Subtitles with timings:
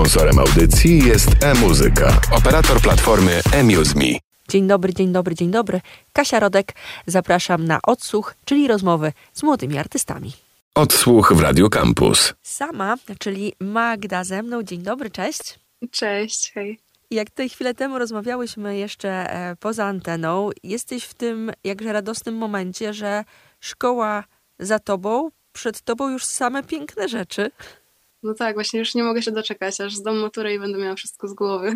[0.00, 4.18] Sponsorem audycji jest e-muzyka, operator platformy eMuseMe.
[4.48, 5.80] Dzień dobry, dzień dobry, dzień dobry.
[6.12, 6.72] Kasia Rodek.
[7.06, 10.32] Zapraszam na odsłuch, czyli rozmowy z młodymi artystami.
[10.74, 12.34] Odsłuch w Radio Campus.
[12.42, 14.62] Sama, czyli Magda ze mną.
[14.62, 15.58] Dzień dobry, cześć.
[15.90, 16.78] Cześć, hej.
[17.10, 22.94] Jak tutaj chwilę temu rozmawiałyśmy jeszcze e, poza anteną, jesteś w tym jakże radosnym momencie,
[22.94, 23.24] że
[23.60, 24.24] szkoła
[24.58, 27.50] za tobą, przed tobą już same piękne rzeczy.
[28.22, 31.28] No tak, właśnie już nie mogę się doczekać, aż zdam maturę i będę miała wszystko
[31.28, 31.74] z głowy.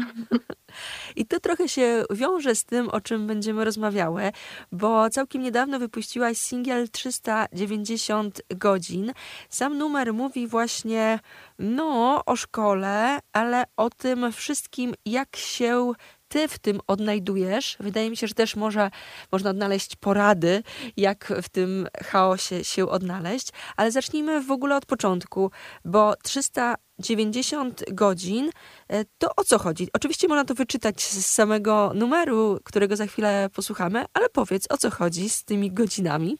[1.16, 4.32] I to trochę się wiąże z tym, o czym będziemy rozmawiały,
[4.72, 9.12] bo całkiem niedawno wypuściłaś singiel 390 godzin.
[9.48, 11.20] Sam numer mówi właśnie,
[11.58, 15.92] no, o szkole, ale o tym wszystkim, jak się
[16.28, 17.76] ty w tym odnajdujesz.
[17.80, 18.90] Wydaje mi się, że też może,
[19.32, 20.62] można odnaleźć porady,
[20.96, 23.48] jak w tym chaosie się odnaleźć.
[23.76, 25.50] Ale zacznijmy w ogóle od początku,
[25.84, 28.50] bo 390 godzin
[28.88, 29.88] e, to o co chodzi?
[29.92, 34.90] Oczywiście można to wyczytać z samego numeru, którego za chwilę posłuchamy, ale powiedz o co
[34.90, 36.36] chodzi z tymi godzinami.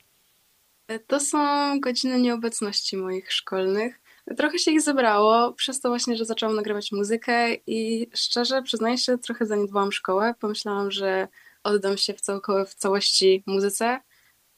[1.06, 1.38] To są
[1.80, 4.03] godziny nieobecności moich szkolnych.
[4.36, 9.18] Trochę się ich zebrało, przez to właśnie, że zaczęłam nagrywać muzykę i szczerze przyznaję się,
[9.18, 10.34] trochę zaniedbałam szkołę.
[10.40, 11.28] Pomyślałam, że
[11.64, 12.20] oddam się w,
[12.68, 14.00] w całości muzyce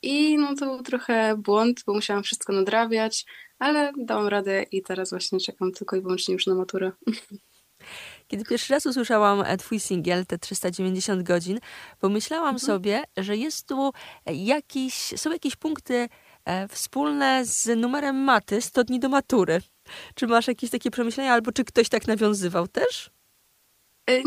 [0.03, 3.25] i no to był trochę błąd, bo musiałam wszystko nadrabiać,
[3.59, 6.93] ale dałam radę i teraz właśnie czekam tylko i wyłącznie już na maturę.
[8.29, 11.59] Kiedy pierwszy raz usłyszałam e, twój singiel, te 390 godzin,
[12.01, 12.67] pomyślałam mhm.
[12.67, 13.93] sobie, że jest tu
[14.27, 16.09] jakiś, są jakieś punkty
[16.69, 19.61] wspólne z numerem maty 100 dni do matury.
[20.15, 23.11] Czy masz jakieś takie przemyślenia, albo czy ktoś tak nawiązywał też?
[24.11, 24.23] E,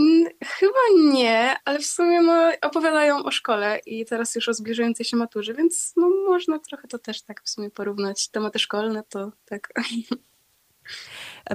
[0.46, 2.22] chyba nie, ale w sumie
[2.62, 7.00] opowiadają o szkole i teraz już o zbliżającej się maturze, więc no, można trochę to
[7.00, 8.28] też tak w sumie porównać.
[8.28, 9.74] Tematy szkolne to tak.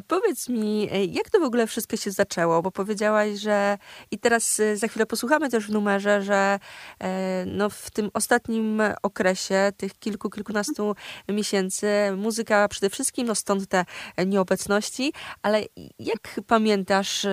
[0.09, 2.63] Powiedz mi, e, jak to w ogóle wszystko się zaczęło?
[2.63, 3.79] Bo powiedziałaś, że
[4.11, 6.59] i teraz e, za chwilę posłuchamy też w numerze, że
[7.01, 10.95] e, no, w tym ostatnim okresie, tych kilku, kilkunastu
[11.29, 11.87] miesięcy,
[12.17, 13.85] muzyka przede wszystkim, no stąd te
[14.27, 15.13] nieobecności,
[15.43, 15.63] ale
[15.99, 17.27] jak pamiętasz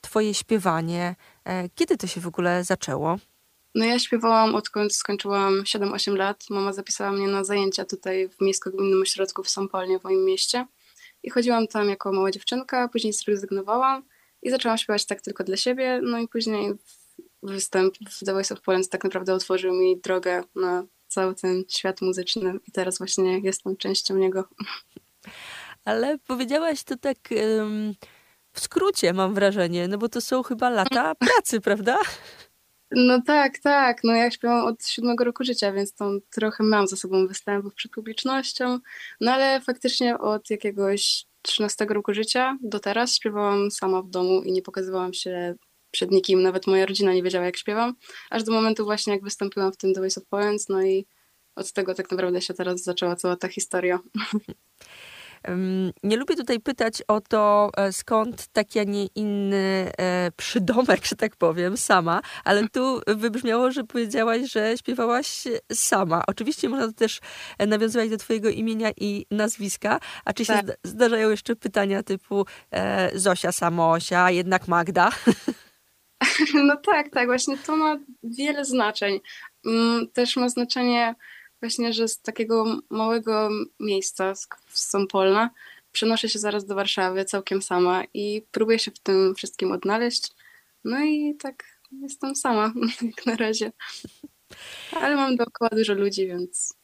[0.00, 1.16] Twoje śpiewanie?
[1.74, 3.18] Kiedy to się w ogóle zaczęło?
[3.74, 6.44] No ja śpiewałam odkąd skończyłam 7-8 lat.
[6.50, 10.66] Mama zapisała mnie na zajęcia tutaj w Miejsko-Gminnym Ośrodku w Sąpolnie, w moim mieście.
[11.22, 14.02] I chodziłam tam jako mała dziewczynka, później zrezygnowałam
[14.42, 16.72] i zaczęłam śpiewać tak tylko dla siebie, no i później
[17.42, 22.00] występ w The Voice of Poland tak naprawdę otworzył mi drogę na cały ten świat
[22.00, 24.44] muzyczny i teraz właśnie jestem częścią niego.
[25.84, 27.18] Ale powiedziałaś to tak
[28.52, 31.98] w skrócie, mam wrażenie, no bo to są chyba lata pracy, prawda?
[32.96, 34.04] No tak, tak.
[34.04, 37.92] No ja śpiewam od siódmego roku życia, więc tam trochę mam za sobą występów przed
[37.92, 38.78] publicznością.
[39.20, 44.52] No ale faktycznie od jakiegoś 13 roku życia do teraz śpiewałam sama w domu i
[44.52, 45.54] nie pokazywałam się
[45.90, 46.42] przed nikim.
[46.42, 47.94] Nawet moja rodzina nie wiedziała, jak śpiewam.
[48.30, 50.68] Aż do momentu właśnie, jak wystąpiłam w tym The Voice of Poets.
[50.68, 51.06] No i
[51.56, 53.98] od tego tak naprawdę się teraz zaczęła cała ta historia.
[56.02, 61.16] Nie lubię tutaj pytać o to, e, skąd taki, a nie inny e, przydomek, że
[61.16, 66.22] tak powiem, sama, ale tu wybrzmiało, że powiedziałaś, że śpiewałaś sama.
[66.26, 67.20] Oczywiście można to też
[67.58, 70.76] e, nawiązywać do twojego imienia i nazwiska, a czy się tak.
[70.84, 72.46] zdarzają jeszcze pytania typu
[73.14, 75.10] Zosia Samosia, jednak Magda?
[76.54, 79.20] No tak, tak, właśnie to ma wiele znaczeń.
[79.66, 81.14] Mm, też ma znaczenie
[81.62, 83.48] właśnie, że z takiego małego
[83.80, 85.50] miejsca, z Sąpolna,
[85.92, 90.32] przenoszę się zaraz do Warszawy całkiem sama i próbuję się w tym wszystkim odnaleźć.
[90.84, 91.64] No i tak
[92.02, 93.72] jestem sama jak na razie.
[94.92, 96.74] Ale mam dookoła dużo ludzi, więc,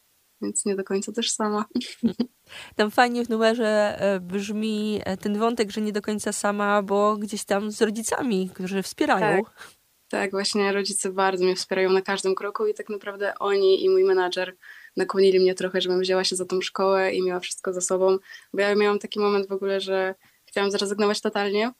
[0.41, 1.65] więc nie do końca też sama.
[2.75, 7.17] Tam fajnie w numerze e, brzmi e, ten wątek, że nie do końca sama, bo
[7.17, 9.43] gdzieś tam z rodzicami, którzy wspierają.
[9.43, 9.78] Tak.
[10.09, 14.03] Tak, właśnie rodzice bardzo mnie wspierają na każdym kroku i tak naprawdę oni i mój
[14.03, 14.55] menadżer
[14.97, 18.17] nakłonili mnie trochę, żebym wzięła się za tą szkołę i miała wszystko za sobą,
[18.53, 20.15] bo ja miałam taki moment w ogóle, że
[20.45, 21.71] chciałam zrezygnować totalnie,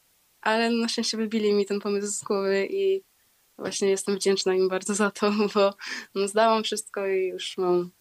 [0.42, 3.04] ale na szczęście wybili mi ten pomysł z głowy i
[3.58, 5.74] właśnie jestem wdzięczna im bardzo za to, bo
[6.16, 7.92] no, zdałam wszystko i już mam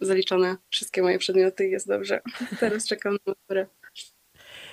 [0.00, 2.20] zaliczone wszystkie moje przedmioty i jest dobrze.
[2.60, 3.66] Teraz czekam na maturę.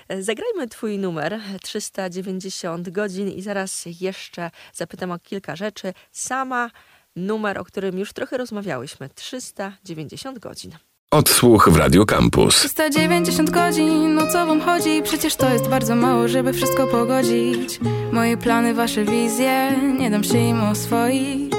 [0.09, 5.93] Zagrajmy Twój numer 390 godzin i zaraz jeszcze zapytam o kilka rzeczy.
[6.11, 6.71] Sama
[7.15, 10.71] numer, o którym już trochę rozmawiałyśmy 390 godzin.
[11.11, 12.55] Odsłuch w Radio Campus.
[12.55, 15.01] 390 godzin, o co wam chodzi?
[15.03, 17.79] Przecież to jest bardzo mało, żeby wszystko pogodzić.
[18.11, 21.53] Moje plany, wasze wizje, nie dam się im oswoić.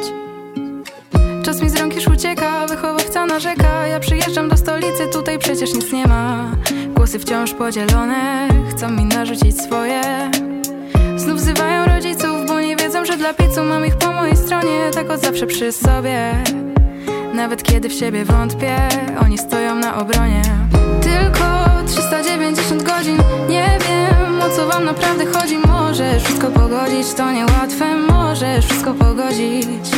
[1.45, 5.75] Czas mi z rąk już ucieka, wychował serca narzeka Ja przyjeżdżam do stolicy, tutaj przecież
[5.75, 6.56] nic nie ma
[7.09, 10.03] Głosy wciąż podzielone Chcą mi narzucić swoje.
[11.17, 15.11] Znów wzywają rodziców, bo nie wiedzą, że dla pizzu mam ich po mojej stronie Tak
[15.11, 16.33] od zawsze przy sobie.
[17.35, 18.77] Nawet kiedy w siebie wątpię
[19.23, 20.43] Oni stoją na obronie.
[21.03, 23.19] Tylko 390 godzin
[23.49, 25.59] Nie wiem, o co wam naprawdę chodzi.
[25.59, 29.91] Możesz wszystko pogodzić, to niełatwe Możesz wszystko pogodzić.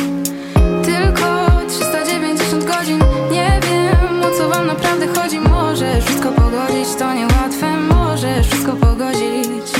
[0.85, 3.10] Tylko 390 godzin
[6.31, 9.73] wszystko pogodzić, to niełatwe Możesz wszystko pogodzić.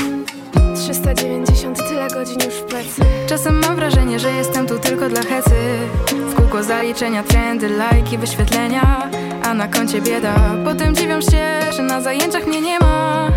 [0.75, 3.01] 390, tyle godzin już w plecy.
[3.27, 5.55] Czasem mam wrażenie, że jestem tu tylko dla hecy.
[6.07, 9.09] W kółko zaliczenia, trendy, lajki, wyświetlenia
[9.43, 10.35] A na koncie bieda.
[10.65, 13.29] Potem dziwią się, że na zajęciach mnie nie ma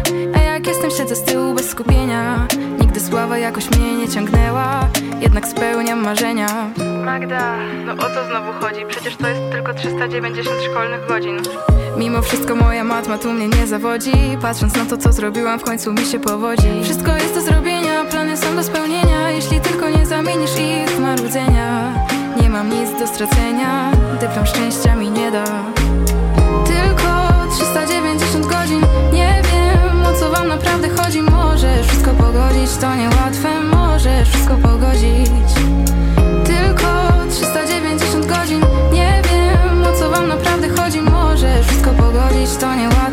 [0.74, 2.46] jestem, siedzę z tyłu bez skupienia.
[2.80, 4.88] Nigdy sława jakoś mnie nie ciągnęła
[5.20, 6.70] Jednak spełniam marzenia.
[7.04, 7.56] Magda,
[7.86, 8.86] no o co znowu chodzi?
[8.88, 11.42] Przecież to jest tylko 390 szkolnych godzin.
[11.96, 14.12] Mimo wszystko moja matma tu mnie nie zawodzi.
[14.42, 16.82] Patrząc na to, co zrobiłam, w końcu mi się powodzi.
[16.82, 19.30] Wszystko jest do zrobienia, plany są do spełnienia.
[19.30, 21.92] Jeśli tylko nie zamienisz ich w marudzenia.
[22.42, 23.90] Nie mam nic do stracenia,
[24.20, 25.44] dyplom szczęścia mi nie da
[30.44, 35.50] wam naprawdę chodzi Możesz wszystko pogodzić, to niełatwe, możesz wszystko pogodzić.
[36.44, 38.60] Tylko 390 godzin,
[38.92, 41.02] nie wiem o co wam naprawdę chodzi.
[41.02, 43.03] Możesz wszystko pogodzić, to niełatwe,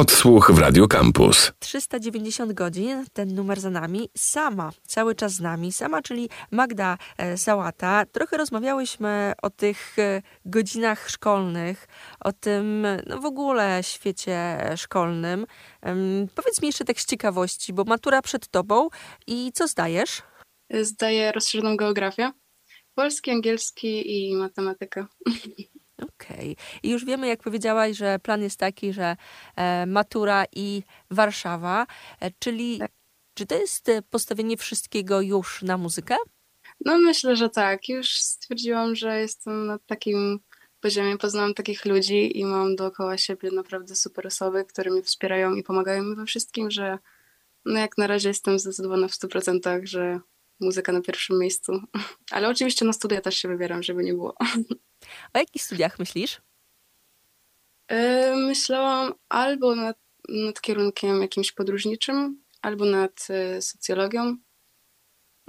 [0.00, 1.52] Odsłuch w Radio Campus.
[1.58, 7.38] 390 godzin, ten numer za nami, sama, cały czas z nami, sama, czyli Magda e,
[7.38, 8.06] Sałata.
[8.12, 11.88] Trochę rozmawiałyśmy o tych e, godzinach szkolnych,
[12.20, 15.46] o tym no w ogóle świecie szkolnym.
[15.82, 18.88] Em, Powiedz mi jeszcze tak z ciekawości, bo matura przed tobą
[19.26, 20.22] i co zdajesz?
[20.80, 22.32] Zdaję rozszerzoną geografię,
[22.94, 25.06] polski, angielski i matematykę.
[26.02, 26.56] Okej.
[26.82, 29.16] I już wiemy, jak powiedziałaś, że plan jest taki, że
[29.56, 31.86] e, matura i Warszawa,
[32.20, 32.90] e, czyli Tak.
[33.34, 36.16] czy to jest e, postawienie wszystkiego już na muzykę?
[36.84, 37.88] No myślę, że tak.
[37.88, 40.40] Już stwierdziłam, że jestem na takim
[40.80, 45.62] poziomie, poznałam takich ludzi i mam dookoła siebie naprawdę super osoby, które mnie wspierają i
[45.62, 46.98] pomagają mi we wszystkim, że
[47.64, 50.20] no jak na razie jestem zdecydowana w 100%, że
[50.60, 51.72] muzyka na pierwszym miejscu.
[52.30, 54.34] Ale oczywiście na studia też się wybieram, żeby nie było.
[55.34, 56.40] O jakich studiach myślisz?
[57.90, 59.96] Yy, Myślałam albo nad,
[60.28, 63.26] nad kierunkiem jakimś podróżniczym, albo nad
[63.58, 64.36] y, socjologią.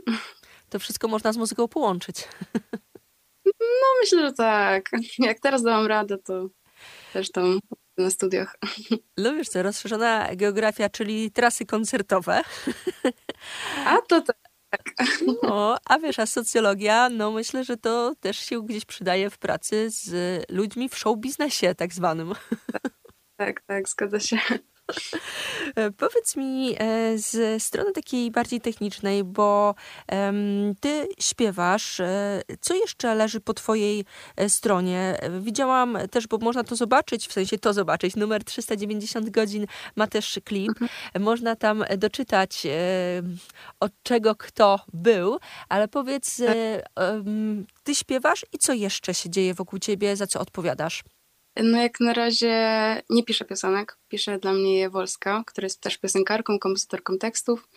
[0.70, 2.16] To wszystko można z muzyką połączyć.
[3.60, 4.90] No myślę, że tak.
[5.20, 6.50] Jak teraz dałam radę, to
[7.14, 7.60] też tam
[7.98, 8.58] na studiach.
[9.18, 12.42] No wiesz co, rozszerzona geografia, czyli trasy koncertowe.
[13.86, 14.41] A to tak.
[15.44, 19.90] No, a wiesz, a socjologia, no myślę, że to też się gdzieś przydaje w pracy
[19.90, 20.12] z
[20.52, 22.34] ludźmi w show biznesie tak zwanym.
[23.38, 24.38] Tak, tak, zgadza się.
[25.76, 29.76] E, Powiedz mi e, z strony takiej bardziej technicznej, bo
[30.80, 32.00] ty śpiewasz.
[32.00, 34.06] e, Co jeszcze leży po twojej
[34.48, 35.18] stronie?
[35.42, 38.16] Widziałam też, bo można to zobaczyć, w sensie to zobaczyć.
[38.16, 40.72] Numer 390 godzin ma też klip.
[41.20, 42.68] Można tam doczytać
[43.80, 46.40] od czego kto był, ale powiedz,
[46.96, 51.04] em, ty śpiewasz i co jeszcze się dzieje wokół ciebie, za co odpowiadasz?
[51.56, 52.56] No jak na razie
[53.10, 53.98] nie piszę piosenek.
[54.08, 57.68] Pisze dla mnie je Wolska, która jest też piosenkarką, kompozytorką tekstów.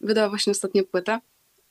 [0.00, 1.18] Wydała właśnie ostatnią płytę.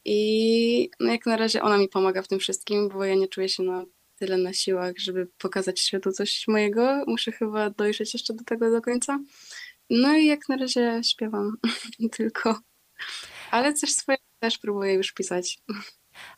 [0.05, 3.49] I no jak na razie ona mi pomaga w tym wszystkim, bo ja nie czuję
[3.49, 3.85] się na
[4.15, 7.03] tyle na siłach, żeby pokazać światu coś mojego.
[7.07, 9.19] Muszę chyba dojrzeć jeszcze do tego do końca.
[9.89, 11.57] No i jak na razie śpiewam
[12.17, 12.59] tylko.
[13.51, 15.59] Ale coś swojego też próbuję już pisać.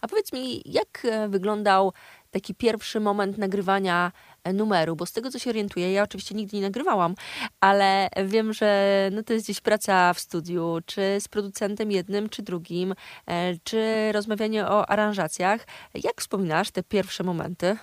[0.01, 1.93] A powiedz mi, jak e, wyglądał
[2.31, 4.11] taki pierwszy moment nagrywania
[4.43, 4.95] e, numeru?
[4.95, 7.15] Bo z tego, co się orientuję, ja oczywiście nigdy nie nagrywałam,
[7.59, 12.41] ale wiem, że no to jest gdzieś praca w studiu, czy z producentem jednym, czy
[12.41, 12.95] drugim,
[13.25, 15.67] e, czy rozmawianie o aranżacjach.
[15.93, 17.77] Jak wspominasz te pierwsze momenty?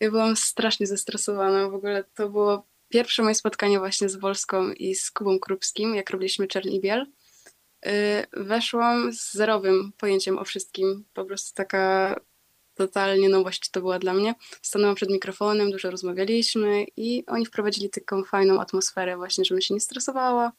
[0.00, 1.68] Ja byłam strasznie zestresowana.
[1.68, 6.10] W ogóle to było pierwsze moje spotkanie właśnie z Wolską i z Kubą Krupskim, jak
[6.10, 7.06] robiliśmy Czern Biel.
[7.86, 11.04] Y, weszłam z zerowym pojęciem o wszystkim.
[11.12, 12.16] Po prostu taka
[12.74, 14.34] totalnie nowość to była dla mnie.
[14.62, 19.80] Stanęłam przed mikrofonem, dużo rozmawialiśmy i oni wprowadzili taką fajną atmosferę właśnie, żebym się nie
[19.80, 20.52] stresowała.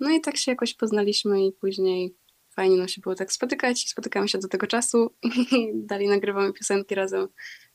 [0.00, 2.14] No i tak się jakoś poznaliśmy i później
[2.56, 3.88] fajnie nam się było tak spotykać.
[3.88, 7.28] Spotykamy się do tego czasu i dalej nagrywamy piosenki razem,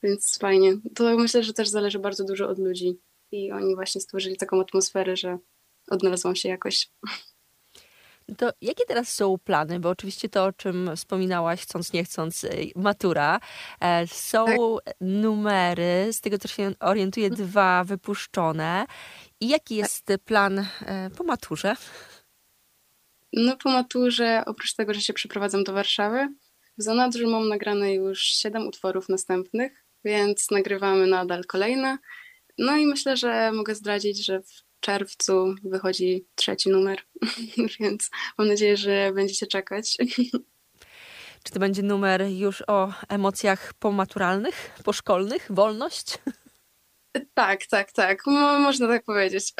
[0.04, 0.78] więc fajnie.
[0.96, 3.00] To myślę, że też zależy bardzo dużo od ludzi
[3.32, 5.38] i oni właśnie stworzyli taką atmosferę, że
[5.88, 6.90] odnalazłam się jakoś.
[8.38, 9.80] To jakie teraz są plany?
[9.80, 13.40] Bo oczywiście to, o czym wspominałaś, chcąc nie chcąc, y, matura.
[13.82, 14.46] E, są
[14.86, 14.96] tak.
[15.02, 17.48] numery, z tego co się orientuję, mhm.
[17.48, 18.86] dwa wypuszczone.
[19.40, 19.84] I jaki tak.
[19.84, 21.76] jest plan e, po maturze?
[23.34, 26.28] No po maturze, oprócz tego, że się przeprowadzam do Warszawy,
[26.78, 31.98] w zanadrzu mam nagrane już siedem utworów następnych, więc nagrywamy nadal kolejne.
[32.58, 37.02] No i myślę, że mogę zdradzić, że w czerwcu wychodzi trzeci numer,
[37.80, 39.98] więc mam nadzieję, że będziecie czekać.
[41.44, 46.18] Czy to będzie numer już o emocjach pomaturalnych, poszkolnych, wolność?
[47.34, 48.26] Tak, tak, tak.
[48.26, 49.54] Mo można tak powiedzieć.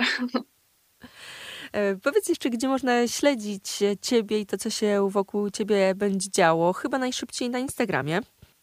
[1.72, 3.64] E, powiedz jeszcze, gdzie można śledzić
[4.02, 6.74] Ciebie i to, co się wokół Ciebie będzie działo.
[6.74, 8.22] Chyba najszybciej na Instagramie.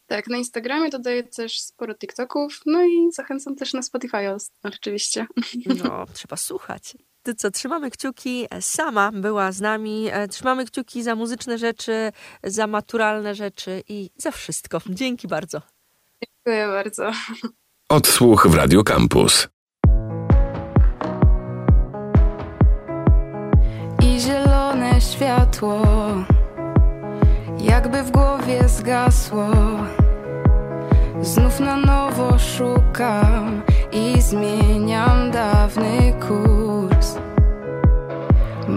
[0.09, 5.27] Tak, na Instagramie dodaję też sporo TikToków, no i zachęcam też na Spotify oczywiście.
[5.85, 6.95] No, trzeba słuchać.
[7.23, 8.47] Ty co, trzymamy kciuki.
[8.61, 10.09] Sama była z nami.
[10.13, 12.13] E, trzymamy kciuki za muzyczne rzeczy,
[12.45, 14.81] za maturalne rzeczy i za wszystko.
[14.89, 15.63] Dzięki bardzo.
[16.25, 17.11] Dziękuję bardzo.
[17.89, 19.49] Odsłuch w Radio Campus.
[24.03, 25.83] I zielone światło
[27.79, 29.47] jakby w głowie zgasło.
[31.23, 37.17] Znów na nowo szukam i zmieniam dawny kurs.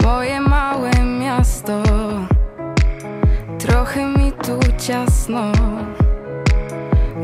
[0.04, 0.90] Moje małe
[1.20, 1.82] miasto,
[3.58, 5.52] trochę mi tu ciasno.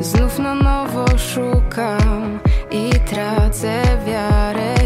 [0.00, 2.38] Znów na nowo szukam
[2.70, 4.77] i tracę wiarę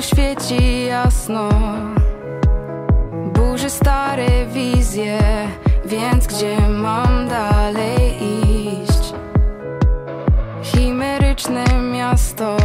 [0.00, 1.48] świeci jasno.
[3.34, 5.18] Burzy stare wizje,
[5.84, 9.14] więc gdzie mam dalej iść?
[10.62, 12.56] Chimeryczne miasto,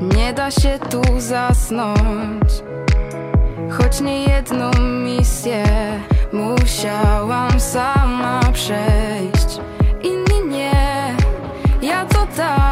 [0.00, 2.62] nie da się tu zasnąć.
[3.70, 4.70] Choć nie jedną
[5.04, 5.64] misję
[6.32, 9.60] musiałam sama przejść.
[10.02, 11.14] Inni nie,
[11.82, 12.65] ja to tak,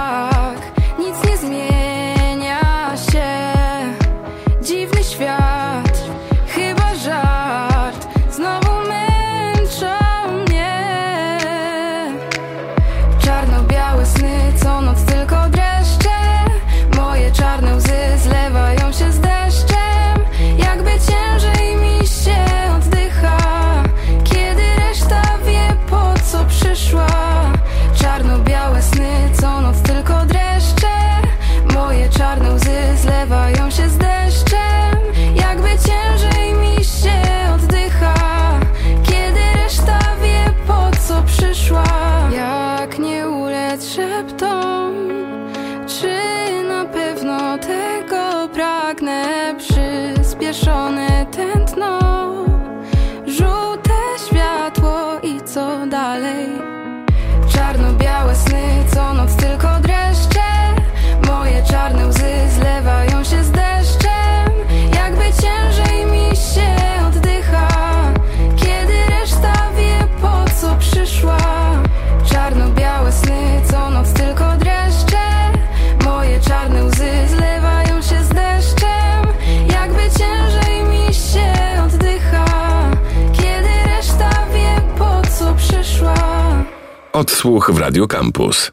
[87.14, 88.72] Odsłuch w Radio Campus.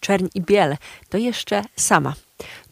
[0.00, 0.76] Czerń i Biel
[1.08, 2.14] to jeszcze sama.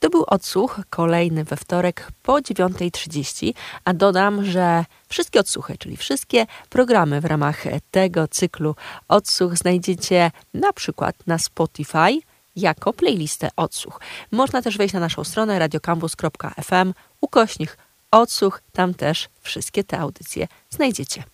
[0.01, 3.53] To był odsłuch kolejny we wtorek po 9.30,
[3.85, 8.75] a dodam, że wszystkie odsłuchy, czyli wszystkie programy w ramach tego cyklu
[9.09, 12.21] odsłuch znajdziecie na przykład na Spotify
[12.57, 14.01] jako playlistę odsłuch.
[14.31, 17.79] Można też wejść na naszą stronę radiocampus.fm ukośnik
[18.11, 21.25] odsłuch, tam też wszystkie te audycje znajdziecie.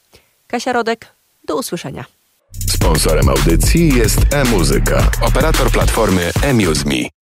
[0.46, 1.06] Kasia Rodek,
[1.44, 2.17] do usłyszenia.
[2.52, 7.08] Sponsorem audycji jest e-muzyka, operator platformy eMuseMe.